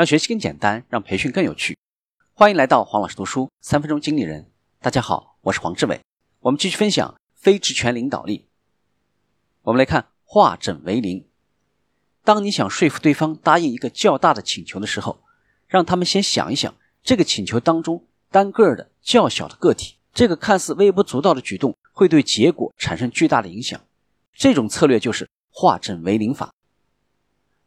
[0.00, 1.76] 让学习更简单，让培训更有趣。
[2.32, 4.50] 欢迎来到黄老师读书三分钟经理人。
[4.80, 6.00] 大家好，我是黄志伟。
[6.38, 8.48] 我们继续分享非职权领导力。
[9.60, 11.28] 我们来看化整为零。
[12.24, 15.22] 当你想说服对方答应一个较大的请求的时候，
[15.68, 23.78] 让他们先想一想这个请求当中单个的较小的个体，这个看似微不足道的举动会对结果产生巨大的影响。
[24.32, 26.54] 这种策略就是化整为零法。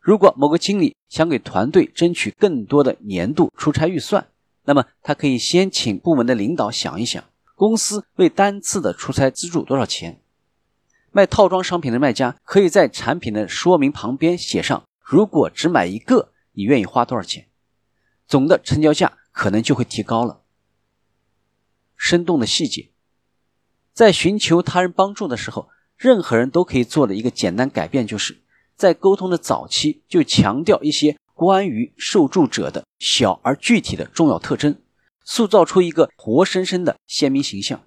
[0.04, 4.28] 如果某个经理想给团队争取更多的年度出差预算，
[4.66, 7.24] 那么他可以先请部门的领导想一想，
[7.56, 10.20] 公司为单次的出差资助多少钱。
[11.14, 17.48] 卖套装商品的卖家可以在产品的说明旁边写上：如果只买一个，你愿意花多少钱？
[18.28, 20.42] 总的成交价可能就会提高了。
[21.96, 22.90] 生动的细节，
[23.94, 28.43] 在寻求他人帮助的时候，任何人都可以做的一个简单改变就是。
[28.76, 34.82] 在沟通的早期就强调一些关于受助者的小而具体的重要特征，
[35.24, 37.84] 塑造出一个活生生的鲜明形象。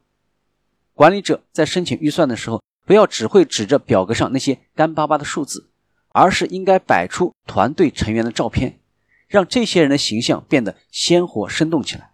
[0.95, 5.69] 管理者在申请预算的时候，不要只会指着表格上那些干巴巴的数字，
[6.09, 8.81] 而是应该摆出团队成员的照片，
[9.29, 12.13] 让这些人的形象变得鲜活生动起来。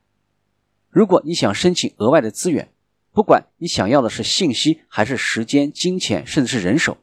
[0.88, 2.72] 如果你想申请额外的资源，
[3.12, 6.98] 不管你想要的是信息，还是时间、金钱，甚至是人手。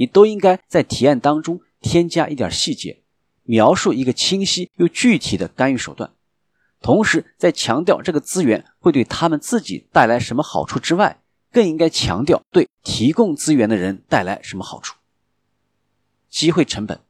[0.00, 3.02] 你都应该在提案当中添加一点细节，
[3.42, 6.14] 描述一个清晰又具体的干预手段，
[6.80, 11.20] 同时在强调这个资源会对他们自己带来什么好处之外，
[11.52, 14.96] 更应该强调对提供资源的人带来什么好处。
[16.30, 17.00] 机会成本，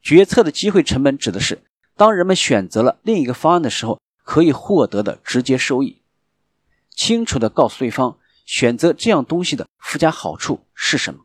[0.00, 1.64] 决策的机会成本指的是
[1.96, 6.00] 当人们选择了另一个方案的时候，可以获得的直接收益。
[6.94, 11.24] 清楚的告诉对方，选择这样东西的附加好处是什么。